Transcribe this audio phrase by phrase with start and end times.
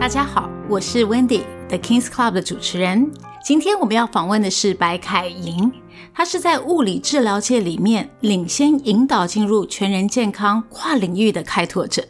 [0.00, 3.12] 大家好，我是 Wendy，The King's Club 的主持人。
[3.44, 5.70] 今天我们要访问的是白凯莹，
[6.14, 12.02] 她是在物理治疗界里面领先引导进入全人健康跨领域的开拓者。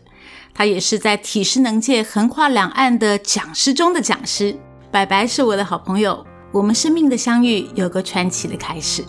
[0.54, 4.56] 她也是在体适能界横跨两岸的讲师中的讲师。
[4.92, 9.04] 白白是我的好朋友，我们生命的相遇有个传奇的开始。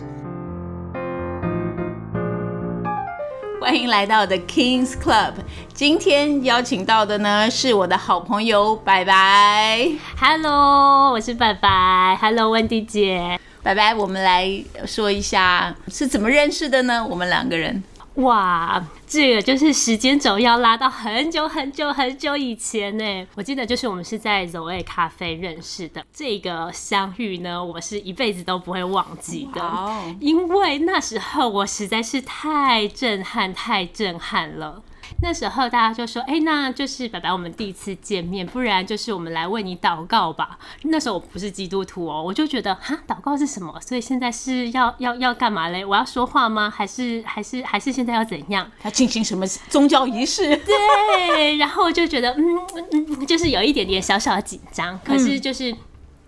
[3.62, 5.34] 欢迎来到 The King's Club。
[5.72, 9.88] 今天邀请到的呢是我的好朋友白白。
[10.18, 12.18] Hello，我是白白。
[12.20, 13.38] Hello，Wendy 姐。
[13.62, 14.50] 白白，我们来
[14.84, 17.06] 说一下是怎么认识的呢？
[17.08, 17.80] 我们两个人。
[18.16, 23.26] 哇，这个就是时间轴要拉到很久很久很久以前呢。
[23.34, 29.62] 我记得就是我们是在 Zoe 咖啡认识的，这个相遇呢，我是一辈子都不会忘记的。
[29.62, 30.14] Wow.
[30.20, 34.82] 因为那时候我实在是太震撼，太震撼了。
[35.20, 43.80] 那时候大家就说：“哎、那就是白白，我们第一次见面，不然就是我们来为你祷告吧。”那时候我不是基督徒哦，我就觉得哈，祷告是什么？
[43.80, 45.84] 所以现在是要要要干嘛嘞？
[45.84, 46.68] 我要说话吗？
[46.68, 48.70] 还是 还是还是现在要怎样？
[48.82, 50.56] 要进行什么宗教仪式？
[50.56, 52.58] 对，然后我就觉得嗯
[52.92, 54.98] 嗯，就是有一点点小小的紧张。
[55.04, 55.74] 可是就是、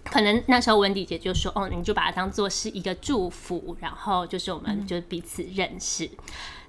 [0.05, 6.09] 可能那时候温迪姐就说：“哦，你就把它当做是一个祝福，然后就是我们就彼此认识。”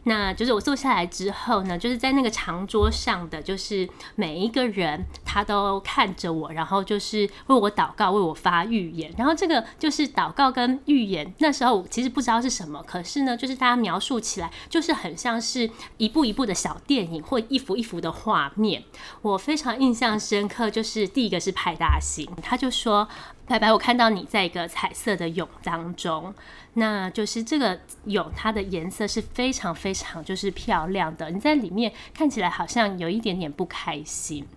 [0.05, 9.13] 那就是我坐下来之后呢，就是在那个长桌上的，就是每一个人他都看着我，然后就是为我祷告，为我发预言。
[9.17, 18.83] 然后这个就是祷告跟预言，那时候其实不知道是什么，可是呢，就是大家描述起来就是很像是一部一部的小电影或一幅一幅的画面。
[19.21, 23.07] 我非常印象深刻，就是第一个是派大星，他就说。
[23.47, 26.33] 白白，我看到你在一个彩色的泳当中，
[26.73, 31.29] 那就是这个泳，它的颜色是非常非常就是漂亮的。
[31.29, 34.47] 你在里面看起来好像有一点点不开心，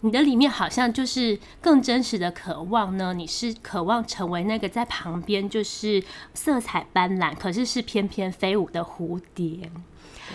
[0.00, 3.14] 你的里面好像就是更真实的渴望呢。
[3.14, 6.02] 你是渴望成为那个在旁边就是
[6.34, 9.70] 色彩斑斓，可是是翩翩飞舞的蝴蝶。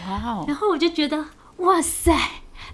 [0.08, 0.46] 哇哦！
[0.48, 1.26] 然后我就觉得，
[1.58, 2.18] 哇塞！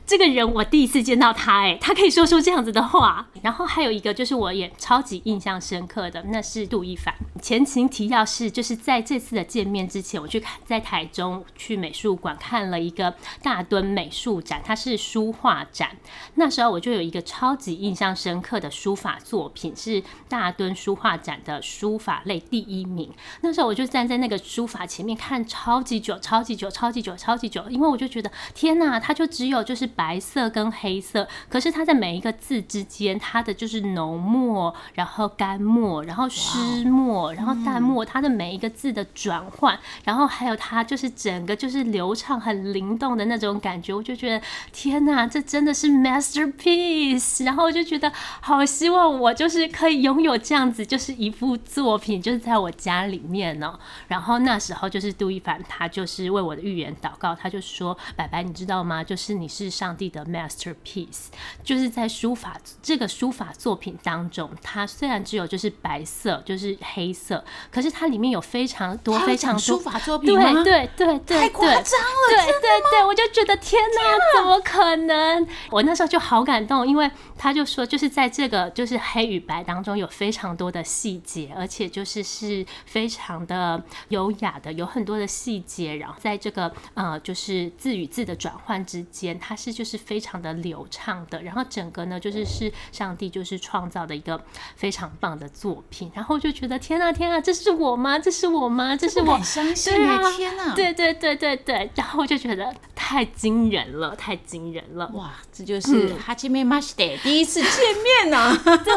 [0.05, 3.27] 这个人我第一次见到他，哎，他可以说出这样子的话。
[3.41, 7.13] 然后还有一个就是我也超级印象深刻的，那是杜一凡。
[7.41, 15.91] 前情提要是，就是在这次的见面之前，我去看在台中去美术馆看了一个大墩美术展，它是书画展。
[16.35, 23.11] 那时候我就有一个超级印象深刻的书法作品，是大墩书画展的书法类第一名。
[23.41, 29.82] 那时候我就站在那个书法前面看超级久，超级久，超级久，超级久，因为我就觉得天哪，他就只有就是。
[29.85, 47.43] 白色跟黑色，可是它在每一个字之间，它的就是浓墨，然后干墨，然后湿墨然后淡墨，它的每一个字的转换，然后还有它就是整个就是流畅、很灵动的那种感觉，我就觉得天哪，这真的是 masterpiece！
[47.43, 48.11] 然后我就觉得
[48.41, 53.77] 好希望我就是可以拥有这样子，就是一幅作品，就是在我家里面呢。
[54.07, 59.03] 然后那时候就是杜一凡，他就是为我的预言祷告，他就说：“白白，你知道吗？
[59.03, 61.25] 就是你是。”上帝的 masterpiece，
[61.63, 70.33] 就是在书法这个书法作品当中，它虽然只有就是白色，就是黑色，可是它里面有非常多非常多书法作品？
[70.33, 71.83] 对对对对，太夸张了！
[72.29, 75.47] 对对对，我就觉得天哪，怎么可能？
[75.71, 89.73] 我那时候就好感动，因为他就说，就是在这个就是黑与白当中有非常多的细节，而且就是是非常的优雅的，有很多的细节，然后在这个呃就是字与字的转换之间，它是。
[89.73, 94.39] 就是非常的流畅的，然后整个呢，就是是上帝就是创造的一个
[94.75, 98.19] 非常棒的作品，然后就觉得天啊天啊，这是我吗？
[98.19, 98.95] 这是我吗？
[98.95, 99.37] 这是我？
[99.41, 107.71] 相信对啊，天啊，对对对对对，然后就觉得太惊人了，太惊人了，哇，这就是哈基米马西德第一次见
[108.03, 108.93] 面呢、啊， 对，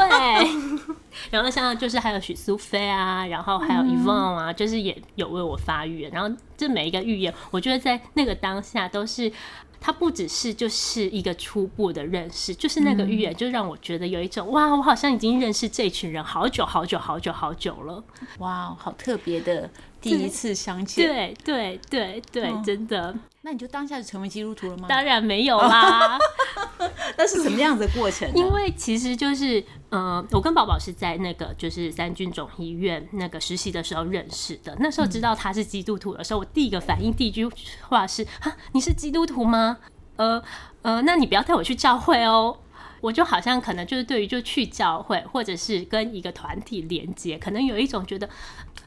[1.31, 9.33] 然后像就是还有许苏菲啊，然后还有 Yvonne 啊，就是也有为我发预言，然后这每一个预言，我觉得在那个当下都是。
[9.81, 18.03] 它不只是就是一个初步的认识，就是那个预言，就让我觉得有一种、嗯、哇，我好像已经认识这群人好久好久好久好久了，
[18.39, 19.71] 哇，好特别的
[20.09, 23.15] 第一次相见，对对对对，嗯，真的。
[23.43, 24.87] 那你就当下就成为基督徒了吗？
[24.89, 26.19] 当然没有啦，
[27.17, 28.29] 那是什么样的过程？
[28.35, 29.61] 因为其实就是，
[29.91, 34.77] 嗯、呃，我跟宝宝是在那个就是三军总医院那个实习的时候认识的。
[34.81, 37.49] 那时候知道他是基督徒的时候，我第一个反应第一句
[37.83, 39.79] 话是：哈，你是基督徒吗？
[40.17, 40.43] 呃
[40.83, 42.59] 呃，那你不要带我去教会哦。
[43.03, 48.29] 我就好像可能就是对于就去教会或者是跟一个团体连接，可能有一种觉得。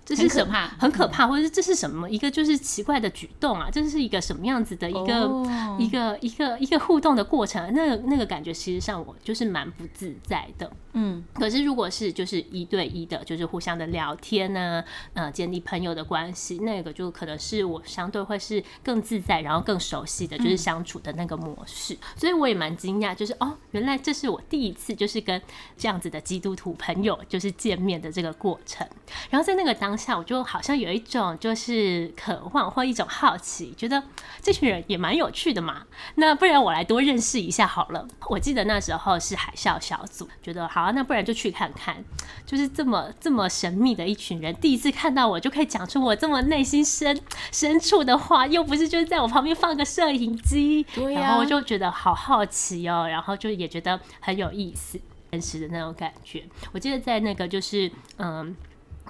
[0.10, 0.52] 这是什么？
[0.52, 2.10] 很可怕，很可怕，或者是这是什么？
[2.10, 7.72] 一个就是奇怪的举动啊，这是一个什么样子的一个、哦、一个一个一个互动的过程？
[7.74, 10.72] 那个那个感觉，其实上我就是蛮不自在的。
[10.94, 14.84] 嗯，可是如果是就是一对一的，就是互相的聊天呢、
[15.14, 21.94] 啊，呃，建立朋友的关系，那个就可能是我相对会是更自在，然后更熟悉的就是相处的那个模式。
[21.94, 25.40] 嗯、所以我也蛮惊讶，就是哦，原来这是我第一次就是跟
[25.78, 28.86] 这样子的基督徒朋友就是见面的这个过程。
[29.30, 34.02] 然后在那个当下，我就好像有一种就是渴望或一种好奇，觉得
[34.42, 35.84] 这群人也蛮有趣的嘛。
[36.16, 38.08] 那不然我来多认识一下好了。
[38.30, 42.04] 我记得那时候是海啸小组，觉得好啊，那不然就去看看。
[42.46, 47.20] 就是这么这么神秘的一群人，第一次看到我就可以讲出我这么内心深
[47.52, 55.00] 深处的话，又不是就是在我旁边放个摄影机，对呀，然后我就觉得好好奇哦，然后就也觉得很有意思，
[55.32, 56.44] 真实的那种感觉。
[56.72, 58.56] 我记得在那个就是嗯。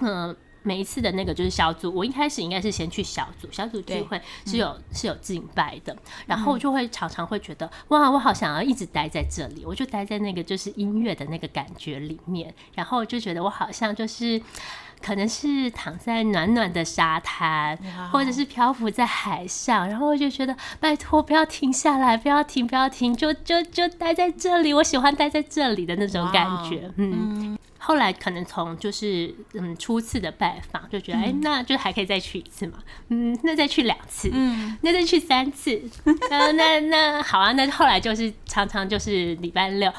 [0.02, 5.96] 嗯，每一次的那个就是小组，我一开始应该是先去小组，小组聚会是有、嗯、是有敬拜的，
[6.26, 14.40] 然后就会常常会觉得哇，我好想要一直待在这里，我就待在那个就是音乐的那个感觉里面，然后就觉得我好像就是
[15.02, 17.78] 可能是躺在暖暖的沙滩，
[18.12, 27.56] 或者是漂浮在海上，然后我就觉得拜托不要停下来，不要停，不要停，就就就待在这里，我喜欢待在这里的那种感觉，嗯。
[27.82, 32.74] 后来可能从就是嗯初次的拜访就觉得哎、欸，那就还可以再去一次嘛，
[33.08, 35.82] 嗯，那再去两次，嗯，那再去三次，
[36.30, 39.90] 那那那好啊，那后来就是常常就是礼拜六。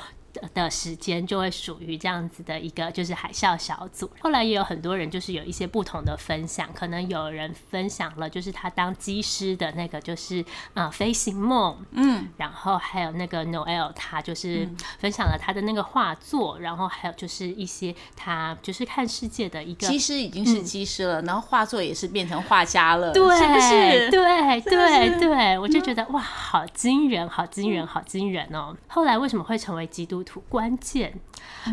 [0.54, 4.10] 的时间就会属于这样子的一个就是海啸小组。
[4.20, 10.42] 后来也有很多人就是有一些不同的分享，可能有人分享了就是他当机师的那个就是
[10.74, 14.70] 啊、呃、飞行梦，嗯，然后还有那个 Noel 他就是
[15.00, 24.10] 分享了他的那个画作，然后还有就是一些他就是看世界的一个机师已经是机师了，嗯、然后画作也是变成画家了，对，是不是？
[24.10, 28.76] 对对对，我就觉得哇，好惊人，好惊人，好惊人哦。
[28.88, 30.44] 后来为什么会成为基督徒？
[30.50, 31.14] 关键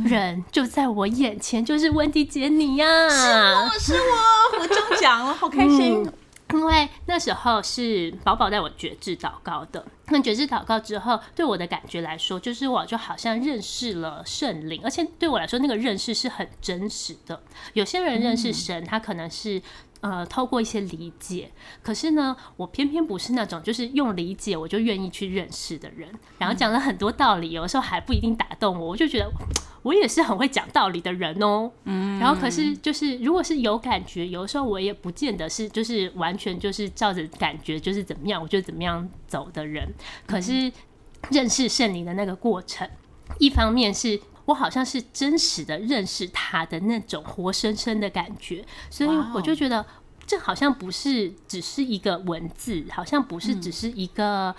[0.05, 2.87] 人就在我眼前，就是温迪姐你呀！
[3.09, 6.05] 是我是我，我中奖了，好开心！
[6.05, 6.13] 嗯，
[6.59, 9.85] 因为那时候是宝宝带我决志祷告的。
[10.11, 17.43] 那决志祷告之后，对我的感觉来说，就是我就好像认识了圣灵，而且对我来说，那个认识是很真实的。
[17.75, 19.63] 有些人认识神，他可能是。
[20.01, 21.51] 呃，透过一些理解，
[21.83, 26.09] 可是呢，我偏偏不是那种就是用理解我就愿意去认识的人。
[26.39, 29.29] 然后讲了很多道理，有的时候还不一定打动我，我就觉得
[29.83, 31.71] 我也是很会讲道理的人哦。
[31.85, 39.93] 嗯，然后可是就是如果是有感觉，有的时候我也不见得是就是完全就是照着感觉就是怎么样，我就怎么样走的人。
[40.27, 40.71] 可是
[41.31, 42.89] 认识圣灵的那个过程，
[43.39, 44.21] 一方面是。
[44.49, 49.85] 我好像是真实的认识他的那种活生生的感觉，所以我就觉得
[50.27, 54.57] 这好像不是只是一个文字，好像不是只是一个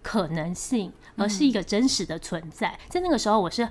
[0.00, 2.78] 可能性，而是一个真实的存在。
[2.88, 3.68] 在那个时候，我是。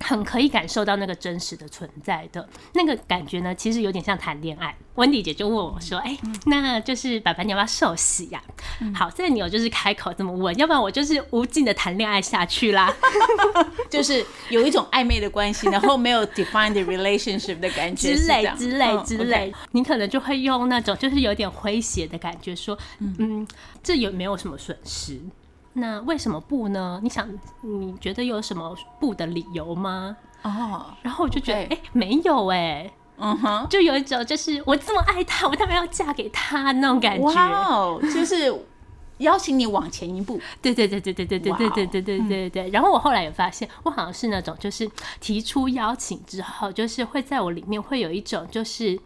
[0.00, 4.74] 很可以感受到那个真实的存在的那个感觉呢，其实有点像谈恋爱。
[4.96, 8.52] 温迪姐就问我说：“哎、欸，那就是爸爸你要不要受洗呀、啊？”
[8.82, 12.94] 嗯、好，这个你有就是开口这么问，要不然我就是无尽的谈恋爱下去啦，
[13.88, 19.54] 就是有一种暧昧的关系，然后没有 defined relationship 的感觉之类之类之类。
[19.72, 23.48] 你可能就会用那种就是有点诙谐的感觉说：“嗯，嗯，
[23.82, 25.18] 这有没有什么损失？”
[25.74, 26.98] 那为什么不呢？
[27.02, 27.28] 你想，
[27.60, 30.16] 你觉得有什么不的理由吗？
[30.42, 37.24] 哦，oh, 然后我就觉得，哎 okay.、欸，没有、欸，哎，嗯哼，就有一种就是我这么爱他，我当然要嫁给他那种感觉。
[37.24, 38.52] 哇，wow, 就是
[39.18, 40.40] 邀请你往前一步。
[40.60, 42.70] 对对对对对对对对对对对对对。
[42.70, 44.90] 然后我后来也发现，我好像是那种，就是
[45.20, 48.98] 提出邀请之后，就是会在我里面会有一种就是。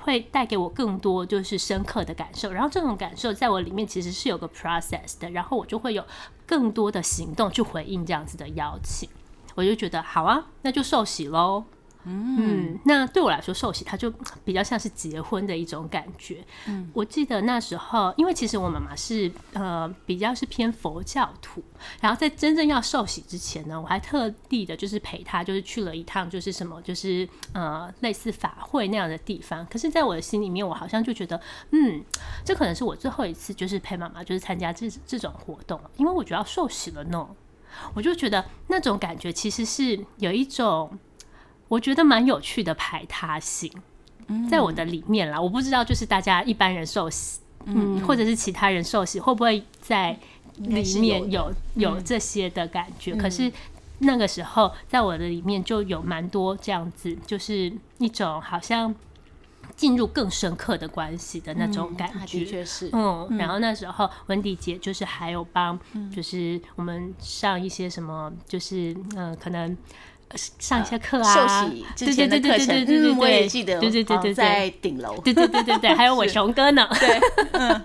[0.00, 6.04] 会带给我更多就是深刻的感受，然后这种感受在我里面其实是有个 process 的，然后我就会有
[6.46, 9.08] 更多的行动去回应这样子的邀请，
[9.54, 11.64] 我就觉得好啊，那就受洗喽。
[12.04, 14.12] 嗯，那对我来说，受喜它就
[14.44, 16.44] 比较像是结婚的一种感觉。
[16.66, 21.62] 嗯，我记得那时候，因为其实我妈妈是呃比较是偏佛教徒，
[22.00, 29.64] 然后在真正要受喜之前呢，我还特地的就是陪她，就是去了一趟，就是什么就是呃类似法会那样的地方。
[29.66, 31.40] 可是，在我的心里面，我好像就觉得，
[31.70, 32.02] 嗯，
[32.44, 37.28] 这可能是我最后一次就是陪妈妈就是参加这这种活动，因为我觉得要受喜了呢，
[37.94, 40.98] 我就觉得那种感觉其实是有一种。
[41.72, 43.72] 我觉得蛮有趣的排他性，
[44.50, 50.14] 在我的里面啦，我不知道就是大家一般人受洗，嗯，或者是其他人受洗，会不会在
[50.58, 53.14] 里面有有这些的感觉？
[53.14, 53.50] 可是
[54.00, 58.94] 那个时候，在我的里面就有蛮多这样子，就是一种好像
[59.74, 62.90] 进入更深刻的关系的那种感觉，的确是。
[62.92, 65.80] 嗯，然后那时候温迪姐就是还有帮，
[66.14, 69.74] 就是我们上一些什么，就是嗯，可能
[70.36, 77.20] 上一些课啊，受洗之前的课程，嗯，我也记得，对对对对，在顶楼，对对对对对，还有我熊哥呢，对，
[77.52, 77.84] 嗯，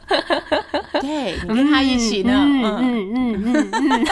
[1.01, 4.05] 对，你跟他一起呢，嗯嗯嗯嗯嗯。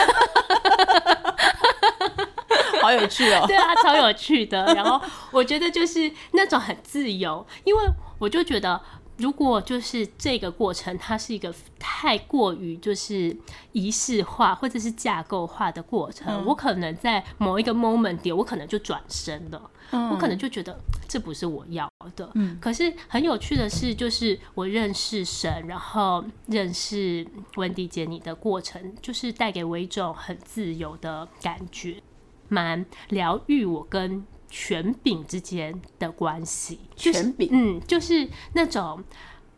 [2.82, 3.44] 好有趣哦！
[3.48, 4.64] 对啊，超有趣的。
[4.74, 5.00] 然后
[5.32, 7.82] 我觉得就是那种很自由，因为
[8.18, 8.80] 我就觉得，
[9.18, 13.34] 如果就是这个过程它是一个太过于就是
[13.72, 22.30] 仪式化或者是架构化的过程，嗯、我可能在某一个 moment 点，我可能就转身了，嗯、我可能就觉得这不是我要的。
[22.34, 32.02] 嗯，可是很有趣的是，就是我认识神，然后认识温迪姐你的过程，就是带给我一种很自由的感觉。
[32.48, 39.02] 蛮疗愈我跟权柄之间的关系，权柄，嗯，就是那种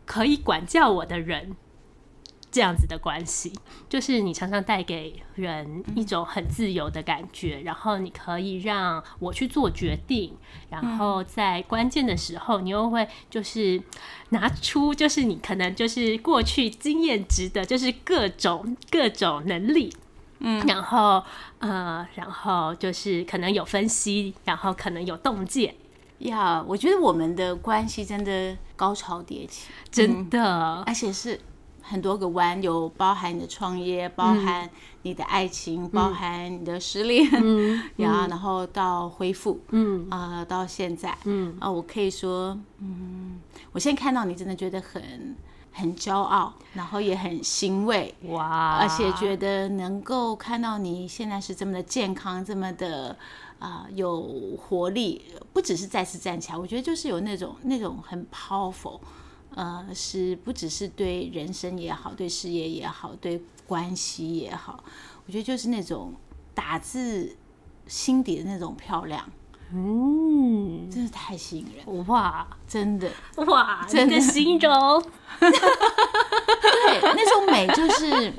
[0.05, 1.55] 可以管教我的人
[2.51, 3.53] 这样子的关系，
[3.87, 10.35] 就是你常常带给人一种很自由的感觉，然后你可以让我去做决定，
[10.69, 13.79] 然后在关键的时候，你又会就是
[14.29, 19.93] 拿出就是你可能就是过去经验值的，就是各种各种能力。
[20.39, 21.23] 嗯，然后
[21.59, 25.75] 呃，然后就是可能有分析，然后可能有洞见。
[26.19, 31.39] 呀，我觉得我们的关系真的高潮迭起，真的，而且是
[31.81, 34.69] 很多个弯，有包含你的创业，包含
[35.03, 40.07] 你的爱情，包含你的失恋，嗯， 然后到恢复，嗯。
[40.09, 41.55] 啊，到现在，嗯。
[41.59, 43.39] 啊，我可以说，嗯，
[43.71, 45.35] 我现在看到你，真的觉得很。
[45.71, 48.77] 很骄傲，然后也很欣慰哇！
[48.77, 53.15] 而且觉得能够看到你现在是这么的健康，这么的
[53.59, 54.21] 啊、呃、有
[54.57, 55.23] 活力，
[55.53, 58.99] 不只是再次站起来，我觉得就是有那种那种很 powerful，
[59.55, 64.83] 呃，是不只是对人生也好，对事业也好，对关系也好，
[65.25, 66.13] 我觉得就是那种
[66.53, 67.35] 打自
[67.87, 69.29] 心底的那种漂亮。
[69.73, 72.47] 嗯，真的太吸引人哇！
[72.67, 73.09] 真的。
[73.47, 74.19] 哇，真的。
[74.19, 75.03] 形容，
[75.39, 75.49] 对，
[77.01, 78.33] 那种美就是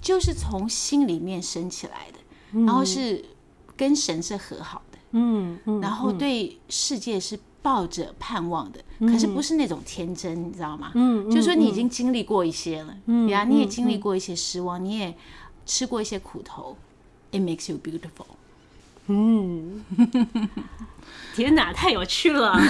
[0.00, 2.18] 就是从心里面升起来的，
[2.52, 3.24] 嗯、然后是
[3.76, 10.92] 跟神是和好的，嗯，嗯然后对世界是抱着盼望的，嗯、可是不是那种天真，你知道吗？
[10.94, 15.14] 嗯，就是说你已经经历过一些了，嗯呀，你也经历过一些失望，嗯、你也
[15.66, 16.76] 吃过一些苦头
[17.32, 18.35] ，It makes you beautiful。
[19.08, 19.84] 嗯，
[21.34, 22.56] 天哪，太有趣了！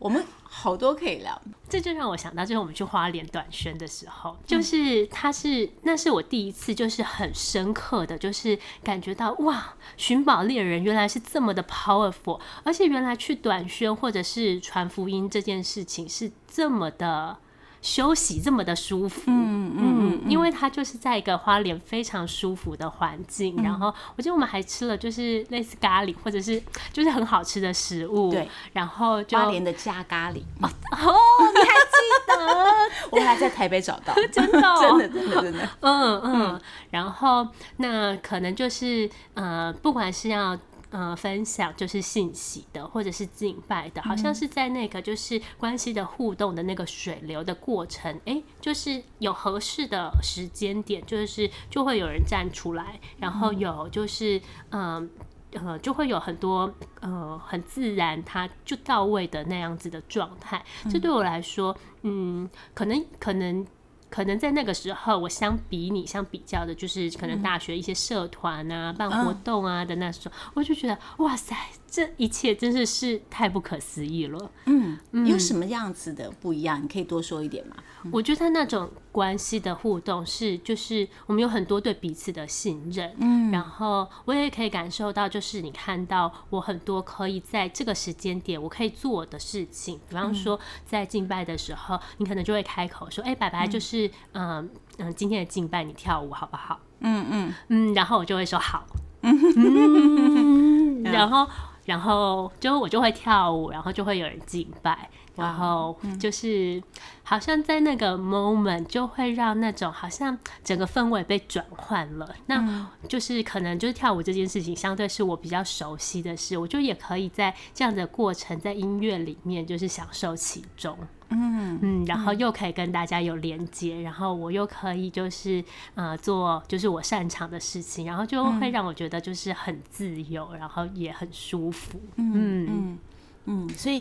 [0.00, 17.38] 我们好多可以聊，这就让我想到，就是我们去花莲短宣的时候，就是他是那是我第一次，就是很深刻的就是感觉到哇，寻宝猎人原来是这么的 powerful，而且原来去短宣或者是传福音这件事情是这么的。
[17.84, 26.58] 休息这么的舒服，嗯嗯嗯，因为它就是在一个花莲非常舒服的环境，嗯、然后我记得我们还吃了就是类似咖喱或者是
[26.94, 31.12] 就是很好吃的食物，对，然后就花莲的加咖喱，哦，哦，
[31.52, 31.94] 你还记
[32.26, 32.64] 得？
[33.12, 36.20] 我还在台北找到， 真的、哦， 真的，真的，真的，嗯。
[36.24, 36.60] 嗯，
[36.90, 40.58] 然后那可能就是呃，不管是要。
[40.94, 55.10] 呃，分享就是信息的，或者是敬拜的，好像是在那个就是关系的互动的那个水流的过程，哎、欸，就是有合适的时间点，就是就会有人站出来，然后有就是嗯
[55.54, 60.64] 呃，呃，就会有很多呃很自然，它就到位的那样子的状态。
[60.88, 63.66] 这对我来说，嗯，可能可能。
[64.14, 71.56] 可能在那个时候，我相比你相比较的，就是可能大学一些社团啊、办活动啊的那时候，我就觉得哇塞。
[71.94, 74.50] 这一切真的是太不可思议了。
[74.64, 76.82] 嗯，有什么样子的不一样？
[76.82, 77.76] 你可以多说一点吗？
[78.10, 83.14] 我觉得那种关系的互动是，就是我们有很多对彼此的信任。
[83.20, 90.00] 嗯，然后我也可以感受到，就是你看到我很多可以在这个时间点我可以做的事情。
[90.08, 98.84] 比方说，在敬拜的时候，你可能就会开口说：“哎，白白，就是嗯嗯，今天的敬拜你跳舞好不好？”嗯嗯嗯，然后我就会说好。
[99.22, 101.46] 嗯，然后。
[101.84, 106.82] 然后就我就会跳舞，然后就会有人敬拜，然后就是
[107.22, 112.34] 好像在那个 moment 就会让那种好像整个氛围被转换了。
[112.46, 120.96] 那就是可能就是跳舞这件事情相对是我比较熟悉的事，我就也可以在这样的过程在音乐里面就是享受其中。
[121.30, 125.64] 嗯嗯，然后又可以跟大家有连接，然后我又可以就是
[125.94, 132.00] 呃做就是我擅长的事情，然后就会让我觉得就是很自由，然后也很舒服。
[132.16, 132.98] 嗯嗯，
[133.46, 134.00] 嗯，所以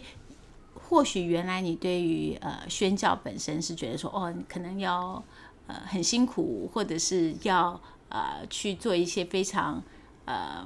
[0.75, 5.23] 或许原来你对于呃宣教本身是觉得说，哦，你可能要
[5.67, 9.83] 呃很辛苦，或者是要呃去做一些非常
[10.25, 10.65] 呃，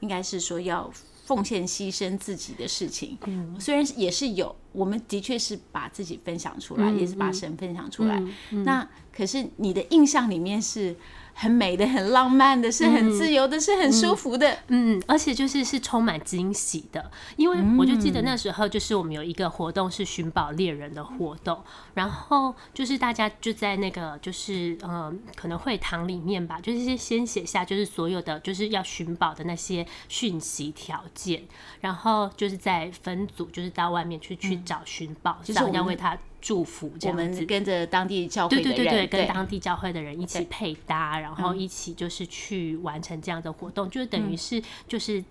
[0.00, 0.90] 应该是说要。
[1.26, 8.22] 奉献、牺牲自己的事情，嗯，虽然也是有，我们的确是把自己分享出来，嗯、也是把神分享出来。
[8.64, 10.96] 那可是你的印象里面是。
[11.32, 17.10] 很美的，很浪漫的，是很自由的，嗯、是很舒服的，嗯，而且就是是充满惊喜的。
[17.36, 31.44] 因为我就记得那时候，就是我们有一个活动是寻宝猎人的活动，嗯、然后就是大家就在那个就是呃可能会堂里面吧，就是先写下就是所有的就是要寻宝的那些讯息条件，
[31.80, 36.18] 然后就是在分组，就是到外面去去找寻宝，嗯、就是要为他。
[36.42, 45.22] 祝福这样子，我们跟着当地教会的人，对对对对，跟当地教会的人一起配搭，然后一起就是去完成这样的活动，就等于是就是。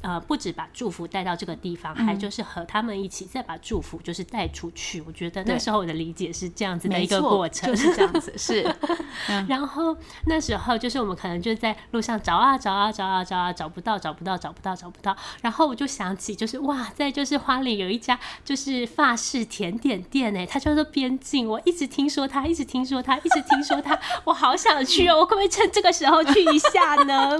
[0.00, 5.00] 呃，不止把祝福带到这个地方，嗯、还就是和他们一起再把祝福就是带出去。
[5.02, 8.32] 我觉得那时候我的理解是这样子的一个过程，就是这样子。
[8.38, 8.62] 是，
[9.48, 27.36] 然后那时候就是我们可能就在路上找啊找啊找啊找啊找不到找不到找不到找不到，然后我就想起就是哇，在就是花莲有一家就是法式甜点店哎，它叫做边境，我一直听说它，一直听说它，一直听说它，我好想去哦，我可不可以趁这个时候去一下呢？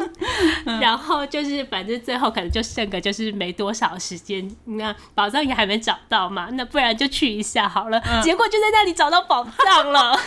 [0.81, 2.48] 然后就是反正最后可能。
[2.51, 8.01] 就剩个就是没多少时间，那宝藏也还没找到嘛，那不然就去一下好了。
[8.07, 10.19] 嗯、结果就在那里找到宝藏了，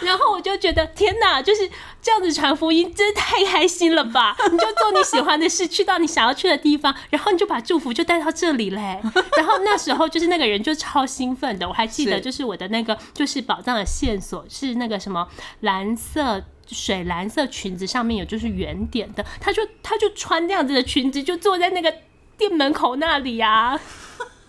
[0.00, 1.68] 然后我就觉得天哪，就是
[2.00, 4.34] 这样子传福音，真的太开心了吧！
[4.50, 9.00] 你就做你喜欢的事，去到你想要去的地方，然后你就把祝福就带到这里嘞。
[9.36, 15.28] 然后那时候就是那个人就超兴奋的，我还记得就是我的那个就是宝藏的线索是那个什么
[15.60, 16.42] 蓝色。
[16.68, 21.92] 水蓝色裙子上面有就是圆点的，他就他就穿这样子的裙子，就坐在那个
[22.36, 23.80] 店门口那里呀、啊，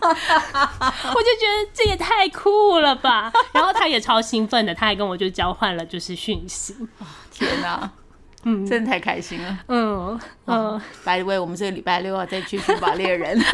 [0.00, 3.32] 我就觉得这也太酷了吧！
[3.52, 6.74] 然后他也超兴奋的，他还跟我就交换了就是讯息。
[7.30, 7.90] 天哪，
[8.44, 9.58] 嗯，真的太开心了。
[9.68, 13.38] 嗯嗯，By the way，我们这个礼拜六要再去寻宝猎人。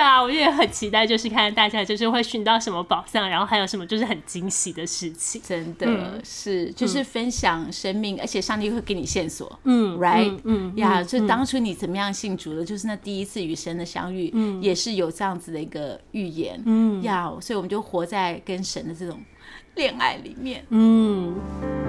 [0.00, 5.42] 对啊，我也很期待，就是看大家就是会寻到什么宝藏，然后还有什么就是很惊喜的事情。
[5.44, 9.60] 真的、嗯、是，就是分享生命，嗯、而且上帝会给你线索。
[9.64, 16.58] 嗯，right，嗯呀，就当初你怎么样信主的，就是那第一次与神的相遇，嗯，也是有这样子的一个预言。
[16.64, 19.20] 嗯呀所以我们就活在跟神的这种
[19.74, 20.64] 恋爱里面。
[20.70, 21.79] 嗯。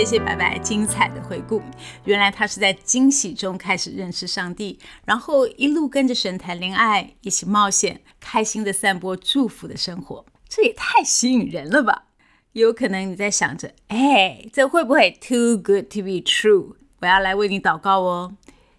[0.00, 1.60] 谢谢白白精彩的回顾。
[2.06, 10.24] 原来他是在惊喜中开始认识上帝，然后一路跟着神谈恋爱，一起冒险，开心的散播祝福的生活。
[10.48, 12.06] 这也太吸引人了吧！
[12.52, 16.76] 有可能你在想着，哎，这会不会 too good to be true？
[17.00, 18.34] 我要来为你祷告哦，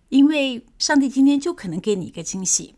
[0.10, 2.74] 因为上帝今天就可能给你一个惊喜，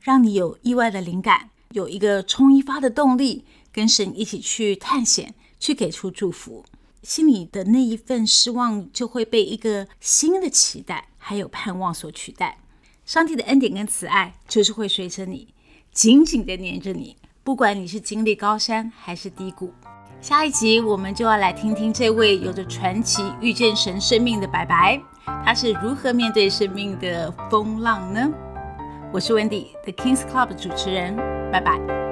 [0.00, 6.64] 让你有意外的灵感，有一个冲一发的动力，跟神一起去探险，去给出祝福。
[7.06, 12.58] 心里的那一份失望就会被一个新的期待还有盼望所取代。
[13.04, 15.54] 上帝的恩典跟慈爱就是会随着你，
[15.92, 19.72] 紧紧地黏着你，不管你是经历高山还是低谷。
[20.20, 25.00] 下一集我们就要来听听这位有着传奇遇见神生命的白白，
[25.44, 28.28] 他是如何面对生命的风浪呢？
[29.12, 31.14] 我是 Wendy，The King's Club 主持人，
[31.52, 32.05] 拜拜。